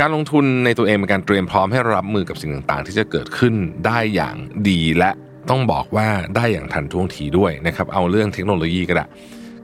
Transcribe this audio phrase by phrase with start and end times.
[0.00, 3.54] การลงทุนในตัวเองเป็นการเตรียมพร้อมให้รับมือกับสิ่งต่างๆ ที่จะเกิดขึ้น
[3.86, 4.36] ได้อย่าง
[4.68, 5.10] ดีและ
[5.50, 9.06] ต้องบอกว่าได้อย่างทันท่วงทีด้วยนะครับเอาเรื่องเทคโนโลยีก็ได้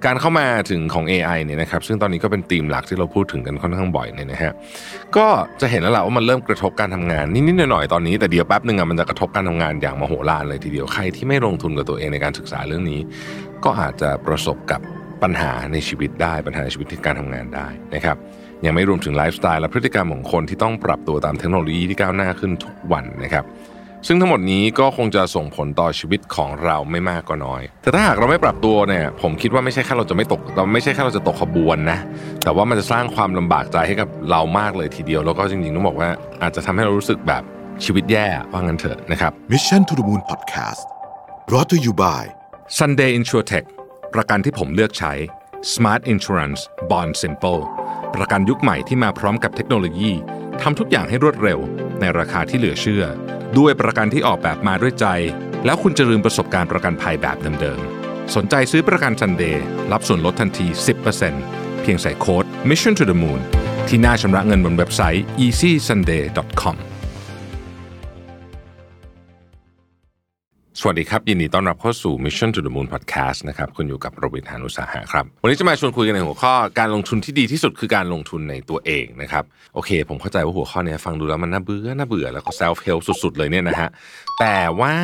[0.04, 4.53] การเข้ามาถึงของ AI เนี่ยนะครับซึ่งตอนนี้ก็เป็นธีมหลักที่เราพูดถึงกันค่อนข้างบ่อยเนี่ยนะฮะ
[5.16, 5.27] ก็
[5.61, 13.01] จะเห็นแล้วแหละว่ามันเริ่มกระทบการทำงานนิดๆหน่อยๆตอนนี้แต่เดี๋ยวแป๊บหนึ่งอะมันจะกระทบการทำงานอย่างมโหฬารเลยทีเดียวใครที่ไม่ลงทุนกับตัวเองในการศึกษาเรื่องนี้
[13.65, 14.81] ก็อาจจะประสบกับ
[15.22, 18.16] ปัญหาในชีวิตได้ปัญหาในชีวิตที่การทำงานได้นะครับ
[18.64, 23.45] ยังไม่รวมถึงไลฟ์สไตล์และพฤติกรรมของคนที่ต้องปรับตัวตามเทคโนโลยีที่ก้าวหน้าขึ้นทุกวันนะครับ
[24.06, 31.98] ซึ่งทั้งหมดนี้ก็คงจะส่งผลต่อชีวิตของเราไม่มากก็น้อย แต่ถ้าหากเราไม่ปรับตัวเนี่ย ผมคิดว่าไม่ใช่แค่เราจะไม่ตกเราไม่ใช่แค่เราจะตกขบวนนะ
[32.45, 36.09] แต่ว่ามันจะสร้างความลำบากใจให้กับเรามากเลยทีเดียว แล้วก็จริงๆต้องบอกว่า
[36.42, 37.42] อาจจะทำให้เรารู้สึกแบบ
[37.84, 40.84] ชีวิตแย่ว่างั้นเถอะนะครับ Mission to the Moon Podcast
[41.48, 42.23] brought to you by
[42.78, 43.66] Sunday InsurTech
[44.14, 45.12] ประกันที่ผมเลือกใช้
[45.73, 46.60] Smart Insurance
[46.91, 47.60] Bond Simple
[48.14, 50.10] ประกันยุคใหม่ที่มาพร้อมกับเทคโนโลยี
[50.62, 51.59] ทำทุกอย่างให้รวดเร็ว
[52.00, 53.05] ในราคาที่เหลือเชื่อ
[53.59, 55.06] ด้วยประกันที่ออกแบบมาด้วยใจ
[55.64, 59.56] แล้วคุณจะลืมประสบการณ์ประกันภัยแบบเดิมๆ สนใจซื้อประกัน Sunday
[59.92, 60.67] รับส่วนลดทันที
[61.24, 63.41] 10%เพียงใส่โค้ด Mission to the Moon
[63.89, 66.77] ที่หน้าชำระเงินบนเว็บไซต์ easysunday.com
[70.83, 83.39] สวัสดีครับ ยินดีต้อนรับเข้าสู่ Mission to the Moon Podcast นะครับคุณอยู่กับรวิศ หาญอุตสาหะครับ วันนี้จะมาชวนคุยกันในหัวข้อการลงทุนที่ดีที่สุดคือการลงทุนในตัวเองนะครับโอเค ผมเข้าใจว่าหัวข้อนี้ฟังดูแล้วมันน่าเบื่อน่าเบื่อแล้วก็ self help สุด ๆ
[83.39, 83.91] เลยเนี่ยนะฮะ
[84.41, 84.95] แต่ว่า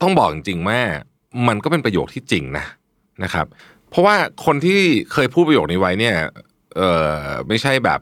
[0.00, 0.80] ต้องบอกจริงๆว่า
[1.48, 2.64] มันก็เป็นประโยคที่จริงนะ
[3.22, 3.46] นะครับ
[3.90, 4.80] เพราะว่าคนที่
[5.12, 6.16] เคยพูดประโยคนี้ไว้เนี่ย
[6.76, 6.82] เอ
[7.16, 7.16] อ
[7.48, 8.00] ไม่ใช่แบบ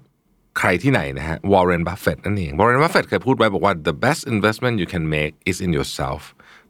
[0.58, 6.22] ใครที่ไหนนะฮะวอร์เรนบัฟเฟตนั่นเองวอร์เรนบัฟเฟตเคยพูดไว้บอกว่า the best investment you can make is in yourself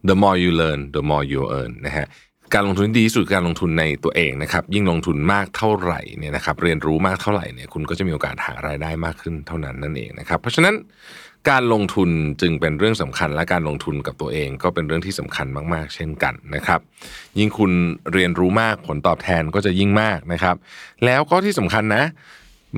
[0.08, 2.06] the more you learn the more you earn นะฮะ
[2.54, 10.74] การลงทุนที่ดีที่สุดการลงทุนในตัวเองนะครับ ยิ่งลงทุนมากเท่าไหร่เนี่ยนะครับ เรียนรู้มากเท่าไหร่เนี่ยคุณก็จะมีโอกาสหารายได้มากขึ้นเท่านั้นนั่นเองนะครับ เพราะฉะนั้น
[11.50, 16.80] การลงทุนจึงเป็นเรื่องสำคัญและการลงทุนกับตัวเองก็เป็นเรื่องที่สำคัญมาก ๆ เช่นกันนะครับ
[17.38, 17.72] ยิ่งคุณ
[18.12, 20.56] เรียนรู้มากผลตอบแทนก็จะยิ่งมากนะครับ
[21.04, 22.04] แล้วก็ที่สำคัญนะ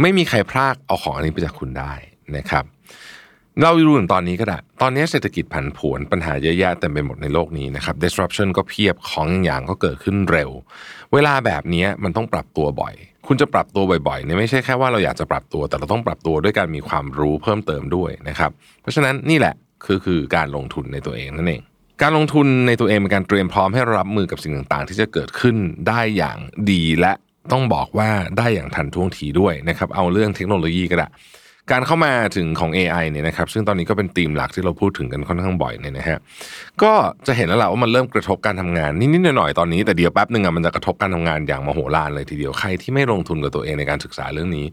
[0.01, 1.93] ไม่มีใครพลากเอาของอันนี้ไปจากคุณได้
[2.37, 2.65] นะครับ
[3.61, 10.51] เราดูถึงตอนนี้ก็ได้ ตอนนี้เศรษฐกิจผันผวนปัญหาเยอะแยะเต็มไปหมดในโลกนี้นะครับ disruption ก็เพียบของอย่างก็เกิดขึ้นเร็ว
[11.13, 12.95] เวลาแบบนี้มันต้องปรับตัวบ่อย
[13.27, 18.51] คุณจะปรับตัวบ่อยๆเนี่ยไม่ใช่แค่ว่าเราอยากจะปรับตัว แต่เราต้องปรับตัวด้วยการมีความรู้เพิ่มเติมด้วยนะครับ
[18.83, 21.63] เพราะฉะนั้นนี่แหละคือคือการลงทุนในตัวเองนั่นเอง
[22.03, 25.57] การลงทุนในตัวเองเป็นการเตรียมพร้อมให้รับมือกับสิ่งต่างๆ ที่จะเกิดขึ้น
[25.89, 26.39] ได้อย่าง
[26.71, 27.13] ดีและ
[27.53, 31.09] ต้องบอกว่าได้อย่างทันท่วงทีด้วยนะครับ เอาเรื่องเทคโนโลยีก็ได้
[31.71, 36.19] การเข้ามาถึงของ AI เนี่ยนะครับซึ่งตอนนี้ก็เป็นธีมหลักที่เราพูดถึงกันค่อนข้างบ่อยเนี่ยนะฮะ
[36.83, 36.93] ก็
[37.27, 44.67] จะเห็นแล้วแหละว่ามันเริ่มกระทบการทำงานนิดๆหน่อยๆตอนนี้แต่เดี๋ยวแป๊บหนึ่งอะมันจะกระทบการทำงานอย่างมโหฬารเลยทีเดียวใครที่ไม่ลงทุนกับตัวเองในการศึกษาเรื่องนี้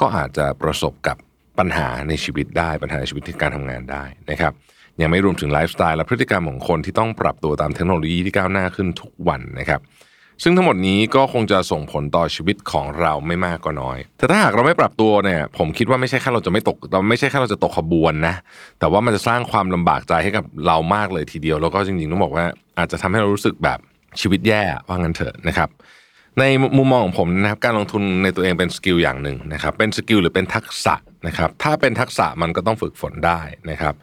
[0.00, 1.16] ก็อาจจะประสบกับ
[1.58, 4.52] ปัญหาในชีวิตได้ปัญหาในชีวิตที่การทำงานได้นะครับ
[5.00, 9.80] ยังไม่รวมถึงไลฟ์สไตล์และพฤติกรรมของคนที่ต้องปรับตัวตามเทคโนโลยีที่ก้าวหน้าขึ้นทุกวันนะครับ
[10.42, 18.34] ซึ่งทั้งหมดนี้ก็คงจะส่งผลต่อชีวิตของเราไม่มากก็น้อย แต่ถ้าหากเราไม่ปรับตัวเนี่ย ผมคิดว่าไม่ใช่แค่เราจะไม่ตกเราไม่ใช่แค่เราจะตกขบวนนะ
[18.78, 22.44] แต่ว่ามันจะสร้างความลำบากใจให้กับเรามากเลยทีเดียว แล้วก็จริงๆต้องบอกว่า
[22.78, 23.78] อาจจะทำให้เรารู้สึกแบบ
[24.20, 25.68] ชีวิตแย่ว่างั้นเถอะนะครับ
[26.38, 26.44] ใน
[26.78, 30.94] มุมมองของผมนะครับ การลงทุนในตัวเองเป็น skill อย่างหนึ่งนะครับ เป็น skill หรือเป็นทักษะ
[31.26, 33.94] นะครับ ถ้าเป็นทักษะมันก็ต้องฝึกฝนได้นะครับ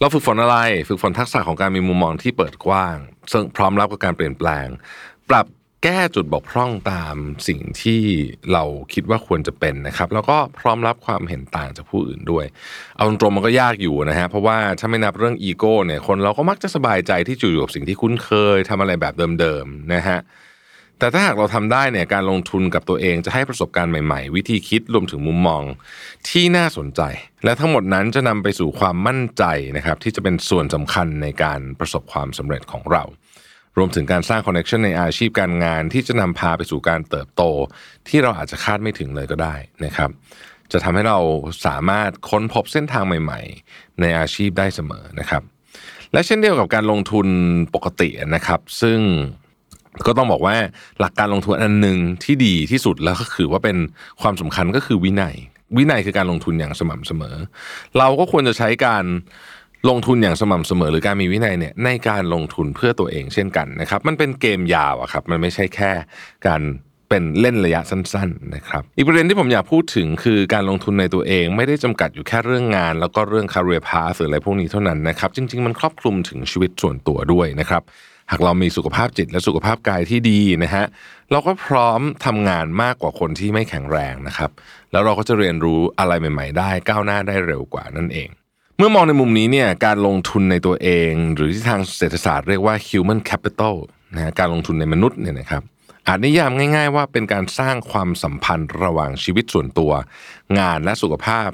[0.00, 0.56] เราฝึกฝนอะไร
[0.88, 2.96] ฝึกฝนทักษะของการมีมุมมองที่เปิดกว้าง
[3.32, 4.66] ซึ่งพร้อมรับกับการเปลี่ยนแปลง
[5.30, 5.46] ปรับ
[5.84, 7.16] แก้จุดบกพร่องตาม
[7.48, 8.02] สิ่งที่
[8.52, 12.44] เราคิดว่าควรจะเป็นนะครับ แล้วก็พร้อมรับความเห็นต่างจากผู้อื่นด้วย
[12.96, 20.18] เอาตรงมันก็ยากอยู่นะฮะเพราะว่าถ้าไม่นับเรื่องอีโก้เนี่ยคนเราก็มักจะสบายใจที่จะอยู่กับสิ่งที่คุ้นเคยทำอะไรแบบเดิมๆนะฮะ
[20.98, 25.62] แต่ถ้าหากเราทำได้เนี่ยการลงทุนกับตัวเองจะให้ประสบการณ์ใหม่ๆ วิธีคิดรวมถึงมุมมอง
[26.28, 27.00] ที่น่าสนใจ
[27.44, 29.44] และทั้งหมดนั้นจะนำไปสู่ความมั่นใจ
[29.76, 33.02] นะครับที่จะเป็นส่วนสำคัญในการประสบความสำเร็จของเรา
[33.78, 37.42] รวมถึงการสร้างคอนเน t ชันในอาชีพการงานที่จะนำพาไปสู่การเติบโต
[38.08, 39.54] ที่เราอาจจะคาดไม่ถึงเลยก็ได้
[39.84, 40.10] นะครับ
[40.72, 41.18] จะทำให้เรา
[41.66, 43.40] สามารถค้นพบเส้นทางใหม่
[43.70, 45.42] ๆ ในอาชีพได้เสมอนะครับ
[46.12, 47.26] และเช่นเดียวกับการลงทุน
[47.74, 48.98] ปกตินะครับ ซึ่ง
[50.06, 50.56] ก็ต้องบอกว่า
[51.00, 53.76] หลักการลงทุนอันหนึ่งที่ดีที่สุดแล้วก็คือว่าเป็น
[54.20, 55.36] ความสำคัญก็คือวินัย
[55.76, 57.36] วินัยคือการลงทุนอย่างสม่ำเสมอ
[57.98, 59.04] เราก็ควรจะใช้การ
[59.88, 65.90] ลงทุนอย่างสม่ำเสมอหรือการมีวินัยเนี่ยในการลงทุนเพื่อตัวเองเช่นกันนะครับ มันเป็นเกมยาวอะครับ มันไม่ใช่แค่
[66.46, 66.62] การ
[67.08, 77.82] เป็นเล่นระยะสั้นๆนะครับ อีกประเด็นที่ผมอยากพูดถึงคือการลงทุนในตัวเองไม่ได้จำกัดอยู่แค่เรื่องงาน แล้วก็เรื่อง career path หรืออะไรพวกนี้เท่านั้นนะครับ จริง ๆ มันครอบคลุมถึงชีวิตส่วนตัวด้วยนะครับ
[78.30, 80.84] หากเรามีสุขภาพจิตและสุขภาพกายที่ดีนะฮะ
[81.30, 84.50] เราก็พร้อมทำงานมากกว่าคนที่ไม่แข็งแรงนะครับ
[84.92, 88.30] แล้วเราก็จะเรียนรู้อะไรใหม่ ๆ ได้ก้าวหน้าได้เร็วกว่านั่นเอง
[88.78, 93.76] เมื่อมองในมุมนี้เนี่ยการลงทุนในตัวเอง หรือที่ทางเศรษฐศาสตร์เรียกว่า human capital
[94.14, 95.62] นะฮะการลงทุนในมนุษย์เนี่ยนะครับ
[96.06, 99.92] อาจนิยามง่าย ๆ ว่าเป็นการสร้างความสัมพันธ์ระหว่างชีวิตส่วนตัว
[100.58, 101.48] งานและสุขภาพ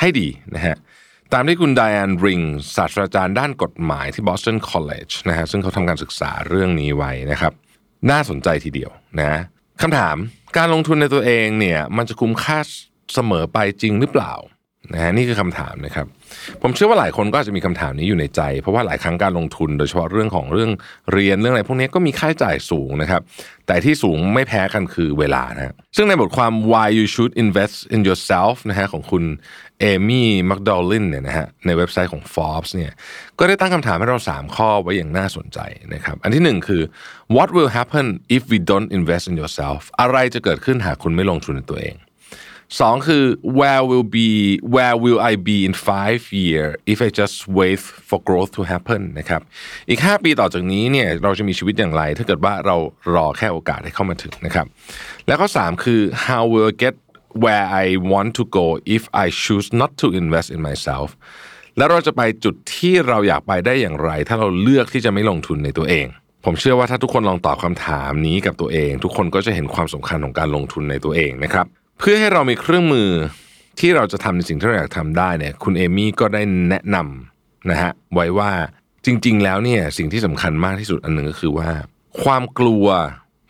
[0.00, 0.76] ให้ดีนะฮะ
[1.32, 2.40] ตามที่คุณไดแอนริง
[2.76, 7.52] ศาสตราจารย์ด้านกฎหมายที่ Boston College นะฮะซึ่งเขาทำการศึกษาเรื่องนี้ไว้นะครับ
[8.10, 8.90] น่าสนใจทีเดียว
[9.20, 9.40] นะ
[9.82, 10.16] คำถาม
[10.56, 12.58] การลงทุนในตัวเองเนี่ยมันจะคุ้มค่า
[13.14, 14.32] เสมอไปจริงหรือเปล่า
[14.92, 16.06] นะฮะนี่คือคำถามนะครับ
[16.62, 20.70] ผมเชื่อว่าหลายคนก็อาจจะมีคำถามนี้อยู่ในใจ เพราะว่าหลายครั้งการลงทุน โดยเฉพาะเรื่องของเรื่อง
[21.12, 23.22] เรียนเรื่องอะไรพวกนี้ก็มีค่าใช้จ่ายสูงนะครับ
[23.66, 29.24] แต่ที่สูงไม่แพ้กันคือเวลานะฮะซึ่งในบทความ why you should invest in yourself นะฮะของคุณ
[29.80, 32.92] เอมี่มักดอลลินเนี่ยนะฮะในเว็บไซต์ของ Forbes เนี่ย
[33.38, 35.58] ก็ได้ตั้งคำถามให้เรา 3 ข้อไว้อย่างน่าสนใจ
[35.94, 36.82] นะครับ อันที่หนึ่งคือ
[37.36, 38.06] what will happen
[38.36, 41.96] if we don't invest in yourself อะไรจะเกิดขึ้นหากคุณไม่ลงทุนในตัวเอง
[42.78, 43.24] สองคือ
[43.58, 44.30] where will be
[44.74, 49.00] where will I be in five year if I just wait for growth to happen
[49.18, 49.40] นะครับ
[49.88, 52.76] อีก 5 ปีต่อจากนี้เนี่ยเราจะมีชีวิตอย่างไร ถ้าเกิดว่าเรา
[53.14, 54.66] รอแค่โอกาสให้เข้ามาถึงนะครับ
[55.26, 56.94] แล้วก็3คือ how will I get
[57.42, 61.08] where I want to go if I choose not to invest in myself
[61.76, 66.06] แล้วเราจะไปจุดที่เราอยากไปได้อย่างไร ถ้าเราเลือกที่จะไม่ลงทุนในตัวเอง
[66.44, 71.66] ผมเชื่อว่าถ้าทุกคนลองตอบคำถามนี้กับตัวเอง ทุกคนก็จะเห็นความสำคัญของการลงทุนในตัวเองนะครับ
[72.02, 73.10] เพื่อให้เรามีเครื่องมือ
[73.80, 78.50] ที่เราจะทำในสิ่งที่เราอยากทำได้เนี่ยคุณเอมี่ก็ได้แนะนำนะฮะไว้ว่า
[79.06, 81.70] จริง ๆ แล้วเนี่ยสิ่งที่สำคัญมากที่สุดอันหนึ่งก็คือว่า
[82.22, 82.86] ความกลัว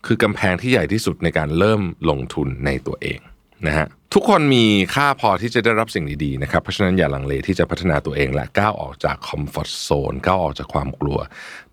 [0.06, 3.18] คือกำแพงที่ใหญ่ที่สุดในการเริ่มลงทุนในตัวเอง
[3.66, 4.64] นะฮะทุกคนมี
[4.94, 11.18] ค่าพอที่จะได้รับสิ่งดีๆนะครับเพราะฉะนั้นอย่าลังเลที่จะพัฒนาตัวเองและก้าวออกจากคอมฟอร์ทโซนก้าวออกจากความกลัว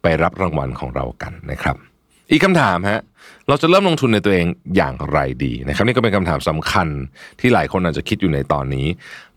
[0.02, 1.78] ไปรับรางวัลของเรากันนะครับ
[2.32, 3.02] อีกคำถามฮะ
[3.48, 6.88] เราจะเริ่มลงทุนในตัวเองอย่างไรดีนะครับนี่ก็เป็นคำถามสำคัญ
[7.40, 8.88] ที่หลายคนอาจจะคิดอยู่ในตอนนี้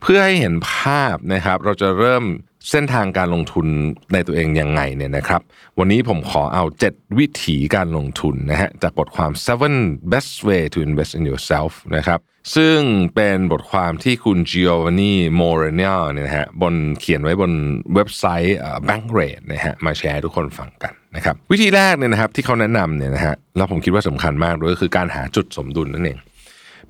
[0.00, 2.24] เพื่อให้เห็นภาพนะครับ เราจะเริ่ม
[2.70, 3.66] เส้นทางการลงทุน
[4.12, 5.40] ในตัวเองยังไงเนี่ยนะครับ
[5.78, 9.74] วันนี้ผมขอเอา 7 วิธีการลงทุนนะฮะจากบทความ seven
[10.12, 12.18] best way to invest in yourself นะครับ
[12.56, 12.78] ซึ่ง
[13.14, 17.52] เป็นบทความที่คุณ Giovanni Moreno เนี่ยนะฮะบนเขียนไว้บน
[17.94, 18.58] เว็บไซต์
[18.88, 26.18] Bankrate นะฮะมาแชร์ทุกคนฟังกัน นะครับวิธีแรกเนี่ยนะครับที่เขาแนะนำเนี่ยนะฮะแล้วผมคิดว่าสำคัญมากด้วยก็คือการหาจุดสมดุลนั่นเอง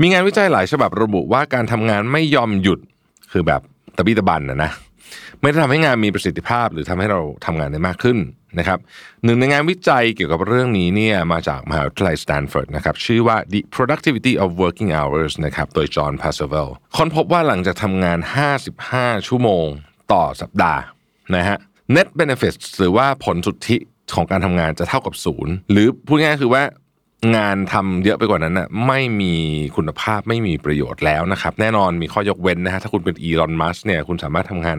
[0.00, 2.80] มีงานวิจัยหลายฉบับระบุว่าการทำงานไม่ยอมหยุด
[3.32, 3.60] คือแบบ
[3.96, 4.70] ตะบี้ตะบันนะนะ
[5.40, 8.18] ไม่ได้ทำให้งานมีประสิทธิภาพหรือทำให้เราทำงานได้มากขึ้น
[8.58, 8.78] นะครับ
[9.24, 18.18] หนึ่งในงานวิจัยเกี่ยวกับเรื่องนี้เนี่ยมาจากมหาวิทยาลัยสแตนฟอร์ดนะครับชื่อว่า The Productivity of Working Hours นะครับโดยจอห์น เพนคาเวลค้นพบว่าหลังจากทำงาน
[18.72, 19.66] 55 ชั่วโมง
[20.12, 20.80] ต่อสัปดาห์
[21.36, 21.58] นะฮะ
[21.96, 23.76] net benefits หรือว่าผลสุทธิ
[24.16, 26.62] ของการทำงานจะเท่ากับศูนย์หรือพูดง่ายคือว่า
[27.36, 29.34] งานทำเยอะไปกว่านั้นน่ะไม่มี
[29.76, 34.78] คุณภาพไม่มีประโยชน์แล้วนะครับ แน่นอนมีข้อยกเว้นนะฮะถ้าคุณเป็นอีลอนมัสเนี่ยคุณสามารถทำงาน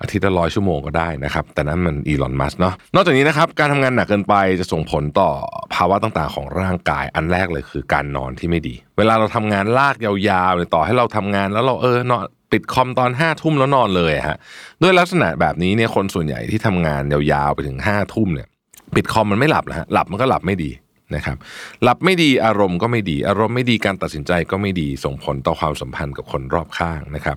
[0.00, 5.30] อาทิตย์ละร้อยชั่วโมงก็ได้นะครับ แต่นั้นมันอีลอนมัสเนาะนอกจากนี้นะครับการทำงานหนักเกินไปจะส่งผลต่อ
[5.74, 14.38] ภาวะต่างๆ ของร่างกายอันแรกเลยคือการนอนที่ไม่ดี เวลาเราทำงานลากยาวๆเลยต่อให้เราทำงานแล้วเราเออนอนปิดคอมตอนห้าทุ่มแล้วนอนเลยฮะ
[14.82, 18.48] ด้วยลักษณะแบบนี้เนี่ยคนส่วนใหญ่ที่ทำงานยาวๆไปถึงห้าทุ่มเนี่ย
[18.94, 20.70] ปิดคอมมันไม่หลับนะฮะหลับมันก็หลับไม่ดี
[21.14, 21.36] นะครับ
[21.82, 27.36] หลับไม่ดีอารมณ์ก็ไม่ดี อารมณ์ไม่ดีการตัดสินใจก็ไม่ดีส่งผลต่อความสัมพันธ์กับคนรอบข้างนะครับ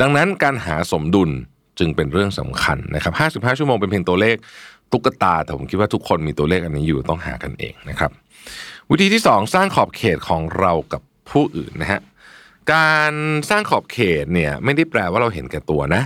[0.00, 1.30] ดังนั้นการหาสมดุล
[1.78, 4.36] จึงเป็นเรื่องสำคัญนะครับ55 ชั่วโมงเป็นเพียงตัวเลข
[4.92, 8.10] ตุ๊กตา แต่ผมคิดว่าทุกคนมีตัวเลขอันนี้อยู่ต้องหากันเองนะครับ
[8.90, 12.00] วิธีที่ 2 สร้างขอบเขตของเรากับผู้อื่นนะฮะ
[12.74, 13.12] การ
[13.50, 16.02] สร้างขอบเขตเนี่ยไม่ได้แปลว่าเราเห็นแก่ตัวนะ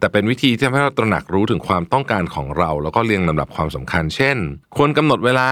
[0.00, 4.36] แต่เป็นวิธีที่ทำให้เราตระหนักรู้ถึงความต้องการของเรา แล้วก็เรียงลำดับความสำคัญ เช่น
[4.76, 5.50] ควรกำหนดเวลา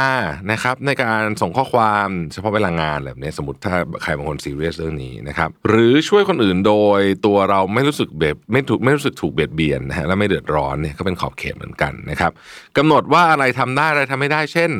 [0.52, 12.32] นะครับในการส่งข้อความเฉพาะเวลางานแบบนี้สมมติถ้าใครบางคนซีเรียสเรื่องนี้นะครับหรือช่วยคนอื่นโดยตัวเราไม่รู้สึกแบบไม่ถูกไม่รู้สึกถูกเบียดเบียนนะฮะและไม่เดือดร้อนเนี่ยก็เป็นขอบเขตเหมือนกันนะครับ
[12.76, 14.70] กำหนดว่าอะไรทำได้อะไรทำไม่ได้ เช่น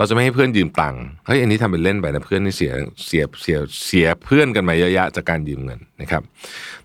[0.00, 2.72] เราจะไม่ให้เพื่อนยืมตังค์เฮ้ยอันนี้ทำเป็นเล่นไปนะเพื่อนนี่เสีย
[3.06, 6.22] เสียเสียเสียเพื่อนกันมาเยอะๆจากการยืมเงินนะครับ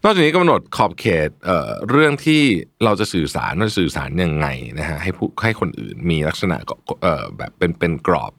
[0.03, 2.41] นอกจากนี้กำหนดขอบเขตเอ่อเรื่องที่
[2.83, 4.47] เราจะสื่อสารเราจะสื่อสารยังไง
[4.79, 6.57] นะฮะให้ผู้ให้คนอื่นมีลักษณะ
[7.03, 8.31] เอ่อแบบเป็นเป็นกรอบ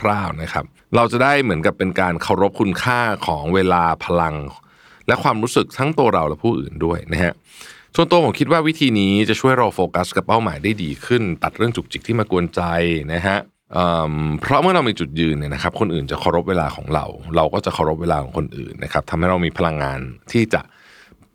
[0.00, 0.64] คร่าวๆนะครับ
[0.96, 4.34] เราจะได้เหมือนกับเป็นการเคารพคุณค่าของเวลาพลัง
[5.06, 7.32] และความรู้สึกทั้งตัวเราและผู้อื่นด้วยนะฮะ
[7.94, 12.62] ส่วนตัวผมคิดว่าวิธีนี้จะช่วยเราโฟกัสกับเป้าหมายได้ดีขึ้น ตัดเรื่องจุกจิกที่มากวนใจ
[13.14, 13.38] นะฮะ
[14.40, 17.04] เพราะเมื่อเรามีจุดยืนเนี่ยนะครับ คนอื่นจะเคารพเวลาของเรา
[17.36, 19.98] เราก็จะเคารพเวลาของคนอื่นนะครับทำให้เรามีพลังงาน
[20.32, 20.60] ที่จะ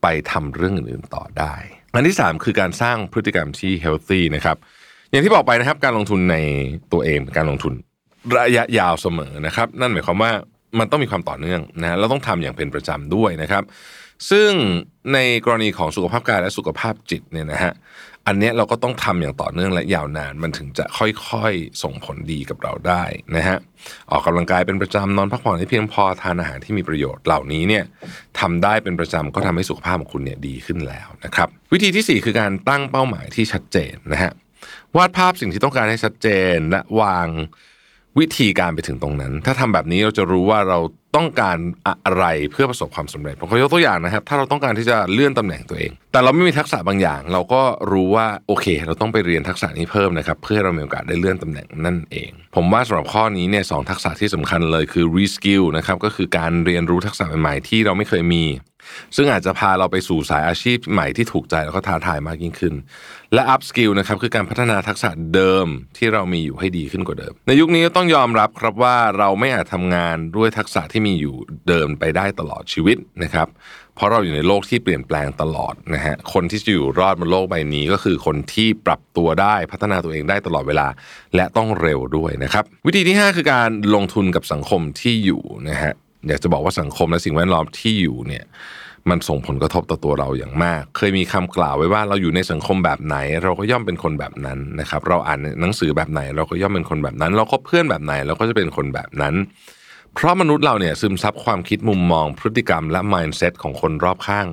[0.01, 1.53] ไปทำเรื่องอื่นๆต่อได้
[1.93, 4.57] อันที่ 3 คือการสร้างพฤติกรรมที่ healthy นะครับ
[5.09, 6.37] อย่างที่บอกไปนะครับการลงทุนใน
[6.93, 7.73] ตัวเองเป็นการลงทุน
[8.37, 10.31] ระยะยาวเสมอนะครับ นั่นหมายความว่า
[10.79, 13.63] มันต้องมีความต่อเนื่องนะเราต้องทำอย่างเป็นประจำด้วยนะครับ
[14.29, 14.51] ซึ่ง
[15.13, 17.73] ในกรณีของสุขภาพกายและสุขภาพจิตเนี่ยนะฮะ
[18.27, 23.03] อันนี้เราก็ต้องทำอย่างต่อเนื่องและยาวนาน มันถึงจะค่อยๆ ส่งผลดีกับเราได้
[23.35, 23.57] นะฮะ
[24.11, 27.83] ออกกำลังกายเป็นประจำนอนพักผ่อนให้เพียงพอทานอาหารที่มีประโยชน์เหล่านี้เนี่ย
[28.39, 34.31] ทำได้เป็นประจำก็ทำให้สุขภาพของคุณเนี่ยดีขึ้นแล้วนะครับ วิธีที่ 4 คือการตั้งเป้าหมายที่ชัดเจนนะฮะ
[34.95, 37.27] วาดภาพสิ่งที่ต้องการให้ชัดเจนและวาง
[38.19, 40.79] วิธีการไปถึงตรงนั้น ถ้าทำแบบนี้เราจะรู้ว่าเรา
[41.15, 41.57] ต้องการ
[41.87, 58.43] อะไรเพื่อประสบความสำเร็จผมขอยกตัวอย่างนะครับ ถ้าเราต้องการที่จะเลื่อนตำแหน่งตัวเอง แต่เราไม่มีทักษะบางอย่าง เราก็รู้ว่าโอเค เราต้องไปเรียนทักษะนี้เพิ่มนะครับ เพื่อเรามีโอกาสได้เลื่อนตำแหน่งนั่นเอง ผมว่าสำหรับข้อนี้เนี่ยสองทักษะที่สำคัญเลยคือ reskill นะครับก็คือการเรียนรู้ทักษะใหม่ๆที่เราไม่เคยมี
[59.15, 62.73] ซึ่งอาจจะพาเราไปสู่สายอาชีพใหม่ที่ถูกใจแล้วก็ท้าทายมากยิ่งขึ้น
[63.33, 71.35] และ up skill นะครับคือการพัฒนาทักษะเดิมที่เรามีอยู่ให้ดีขึ้นกว่าเดิม ในยุคนี้ต้องยอมรับครับว่าเราไม่อาจทำงานด้วยทักษะที่มีอยู่
[71.67, 73.47] เดิมไปได้ตลอดชีวิตนะครับ
[73.95, 80.87] เพราะเราอยู่ในโลกที่เปลี่ยนแปลงตลอดนะฮะคนที่จะอยู่รอดบนโลกใบนี้ ก็คือคนที่ปรับตัวได้พัฒนาตัวเองได้ตลอดเวลา
[81.35, 85.93] และต้องเร็วด้วยนะครับวิธีที่ 5 คือการลงทุนกับสังคมที่อยู่นะฮะ
[86.27, 88.45] อยากจะบอกว่าสังคมและสิ่งแวดล้อมที่อยู่เนี่ย
[89.09, 99.35] มันส่งผลกระทบต่อตัวเราอย่างมาก เคยมีคำกล่าวไว้ว่าเราอยู่ในสังคมแบบไหน เราก็ย่อมเป็นคนแบบนั้นนะครับ เราอ่านหนังสือแบบไหน เราก็ย่อมเป็นคนแบบนั้น เราคบเพื่อนแบบไหน เราก็จะเป็นคนแบบนั้น
[100.13, 104.47] เพราะมนุษย์เราเนี่ยซึมซับความคิดมุมมอง พฤติกรรมและ mindset ของคนรอบข้าง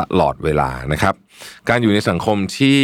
[0.00, 1.14] ตลอดเวลานะครับ
[1.68, 2.80] การอยู่ในสังคมที่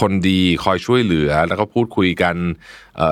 [0.00, 2.34] คนดีคอยช่วยเหลือ แล้วก็พูดคุยกัน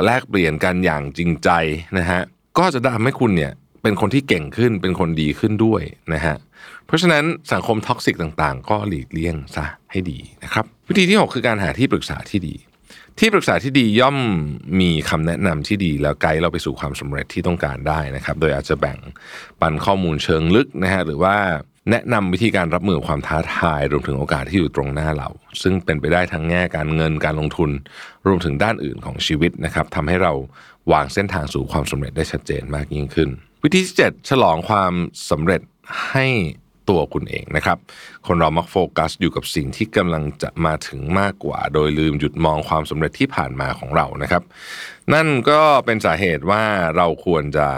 [0.05, 1.51] แลกเปลี่ยนกันอย่างจริงใจ
[1.99, 2.23] นะฮะ
[2.59, 3.53] ก็จะทำให้คุณเนี่ย
[3.85, 5.83] เป็นคนที่เก่งขึ้นเป็นคนดีขึ้นด้วย
[6.15, 6.37] นะฮะ
[6.87, 12.55] เพราะฉะนั้นสังคมท็อกซิกต่างๆ ก็หลีกเลี่ยงซะให้ดีนะครับ วิธีที่ 6 คือการหาที่ปรึกษาที่ดี
[13.19, 14.17] ที่ปรึกษาที่ดีย่อม
[14.81, 18.99] มีคำแนะนำที่ดี แล้วไกด์เราไปสู่ความสำเร็จที่ต้องการได้นะครับ โดยอาจจะแบ่ง
[19.61, 21.37] ปันข้อมูลเชิงลึกนะฮะหรือว่า
[21.91, 25.29] แนะนำวิธีการรับมือความท้าทายรวมถึงโอกาสที่อยู่ตรงหน้าเรา
[25.63, 27.71] ซึ่งเป็นไปได้ทั้งแง่การเงินการลงทุน
[28.27, 30.33] รวมถึงด้านอื่นของชีวิตนะครับทำให้เรา
[30.93, 33.31] วางเส้นทางสู่ความสำเร็จได้ชัดเจนมากยิ่งขึ้น
[33.67, 34.93] วิธีที่7ฉลองความ
[35.31, 35.63] สำเร็จ
[36.11, 36.27] ให้
[36.89, 37.79] ตัวคุณเองนะครับ
[38.27, 44.43] คนเรามักโฟกัสอยู่กับสิ่งที่กำลังจะมาถึงมากกว่า โดยลืมหยุดมองความสำเร็จที่ผ่านมาของเรานะครับ
[45.15, 46.63] นั่นก็เป็นสาเหตุว่า
[46.97, 47.69] เราควรจะ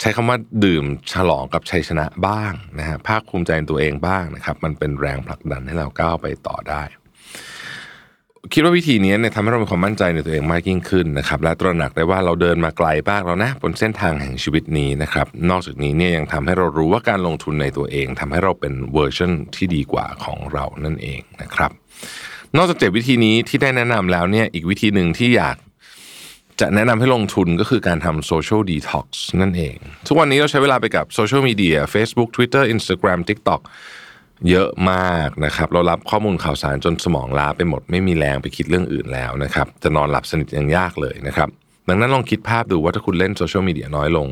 [0.00, 6.82] ใช้คำว่าดื่มฉลองกับชัยชนะบ้างนะฮะภาคภูมิใจในตัวเองบ้างนะครับ มันเป็นแรงผลักดันให้เราก้าวไปต่อได้
[8.52, 21.70] คิดว่าวิธีนี้เนี่ยทำให้เรามีความมั่นใจในตัวเองมากยิ่งขึ้นนะครับและตระหนักได้ว่าเราเดินมาไกลมากแล้วนะบนเส้นทางแห่งชีวิตนี้นะครับนอกจากนี้เนี่ยยังทำให้เรารู้ว่าการลงทุนในตัวเองทำให้เราเป็นเวอร์ชันที่ดีกว่าของเรานั่นเองนะครับ
[22.56, 25.56] นอกจากเจ็ดวิธีนี้ที่ได้แนะนำแล้วเนี่ยอีกวิธีหนึ่งที่อยาก
[26.60, 29.76] จะแนะนำให้ลงทุนก็คือการทำ social detox นั่นเอง
[30.06, 33.60] ทุกวันนี้เราใช้เวลาไปกับโซเชียลมีเดีย Facebook Twitter Instagram TikTok
[34.50, 41.48] เยอะมากนะครับเรารับข้อมูลข่าวสารจนสมองล้าไปหมดไม่มีแรงไปคิดเรื่องอื่นแล้วนะครับจะนอนหลับสนิทยังยากเลยนะครับ
[41.88, 44.28] ดังนั้นลองคิดภาพดูว่าถ้าคุณเล่นโซเชียลมีเดียน้อยลง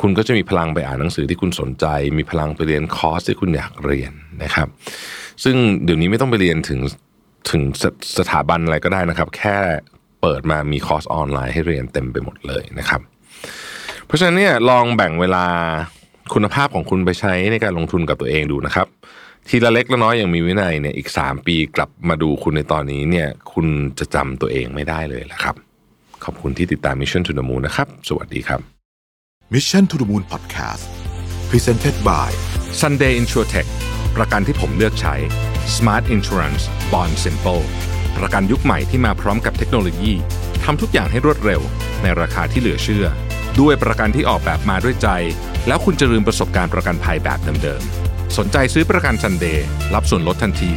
[0.00, 1.86] คุณก็จะมีพลังไปอ่านหนังสือที่คุณสนใจ
[2.18, 4.68] มีพลังไปเรียนคอร์สที่คุณอยากเรียนนะครับ
[5.44, 6.80] ซึ่งเดี๋ยวนี้ไม่ต้องไปเรียนถึง
[7.50, 7.84] ถึงส
[8.18, 9.56] สถาบันอะไรก็ได้นะครับ แค่
[10.22, 13.00] เปิดมามีคอร์สออนไลน์ให้เรียนเต็มไปหมดเลยนะครับ
[14.06, 15.44] เพราะฉะนั้นเนี่ยลองแบ่งเวลา
[16.34, 18.86] คุณภาพของคุณไปใช้ในการลงทุนกับตัวเองดูนะครับ
[19.48, 23.66] ทีละเล็กละน้อยอย่างมีวินัยเนี่ยอีก 3 ปีกลับมาดูคุณในตอนนี้เนี่ยคุณ
[23.98, 25.54] จะจำตัวเองไม่ได้เลยละครับ
[26.24, 28.60] ขอบคุณที่ติดตาม Mission to the Moon นะครับ สวัสดีครับ
[29.54, 30.84] Mission to the Moon Podcast
[31.50, 32.30] Presented by
[32.80, 33.68] Sunday InsurTech
[34.16, 35.14] ประกันที่ผมเลือกใช้
[35.76, 37.62] Smart Insurance Bond Simple
[38.18, 40.12] ประกันยุคใหม่ที่มาพร้อมกับเทคโนโลยี
[40.64, 41.60] ทำทุกอย่างให้รวดเร็ว
[42.02, 43.06] ในราคาที่เหลือเชื่อ
[43.60, 45.08] ด้วยประกันที่ออกแบบมาด้วยใจ
[45.66, 50.68] แล้วคุณจะลืมประสบการณ์ประกันภัยแบบเดิมๆ สนใจซื้อประกันซันเดย์รับส่วนลดทันที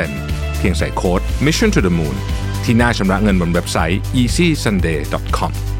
[0.00, 2.16] 10%เพียงใส่โค้ด Mission to the Moon
[2.64, 5.73] ที่หน้าชำระเงินบนเว็บไซต์ easysunday.com